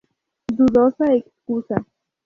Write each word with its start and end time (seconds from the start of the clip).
Dudosa 0.55 1.13
excusa. 1.13 1.75